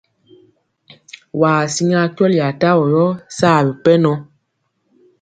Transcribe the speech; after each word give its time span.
Waa 1.39 1.63
siŋa 1.73 2.01
kyɔli 2.15 2.37
atavɔ 2.49 2.83
yɔ 2.93 3.05
saa 3.37 3.59
bipɛnɔ. 3.65 4.11